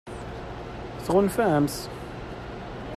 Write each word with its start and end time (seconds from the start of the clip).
Tɣunfam-t? 1.05 1.75